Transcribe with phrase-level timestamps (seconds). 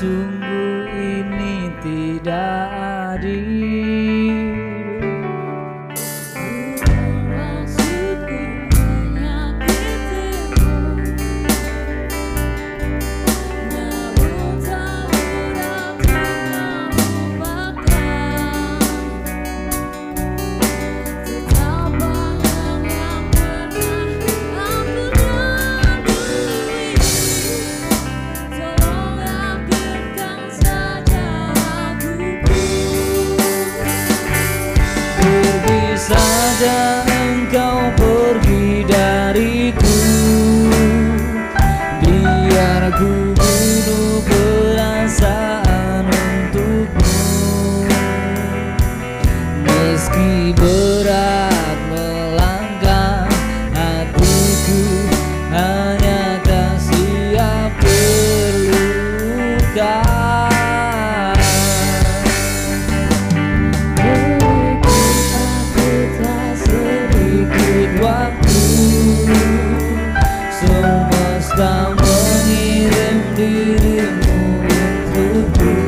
[0.00, 0.45] xuống
[42.02, 45.65] Biar ku bunuh perasaan
[75.16, 75.85] do, do.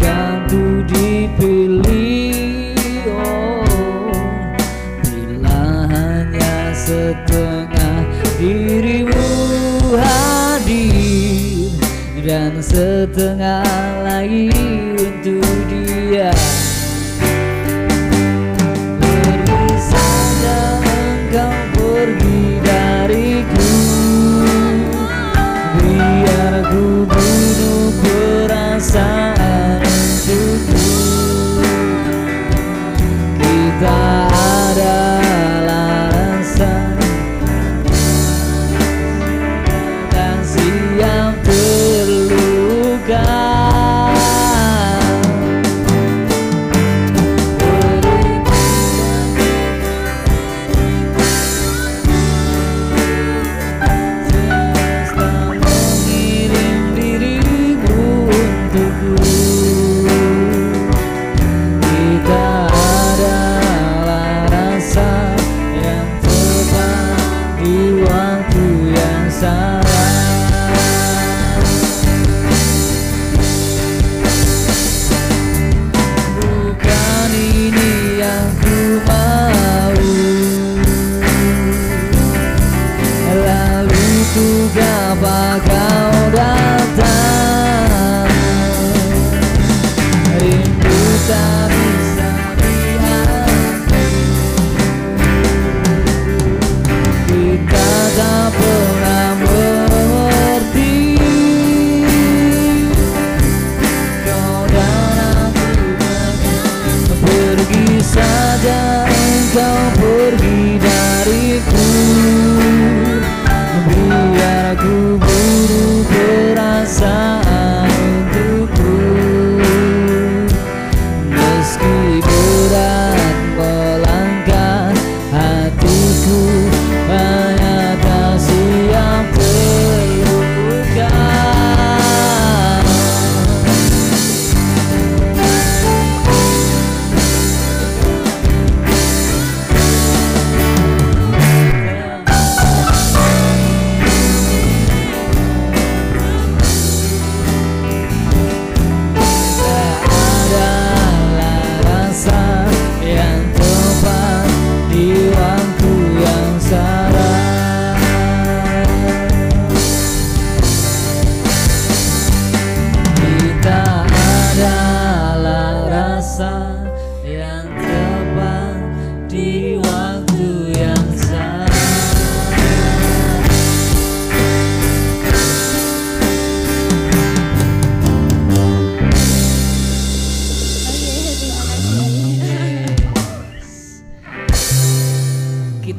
[0.00, 2.64] kamu dipilih
[3.12, 4.12] oh,
[5.04, 8.04] Bila hanya setengah
[8.36, 9.28] dirimu
[9.96, 11.72] hadir
[12.26, 13.62] Dan setengah
[14.02, 16.34] lain untuk dia.
[18.98, 23.35] Pergi sana engkau pergi dari
[33.86, 34.35] thy
[69.40, 69.75] sana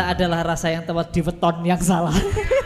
[0.00, 2.16] adalah rasa yang tepat di weton yang salah.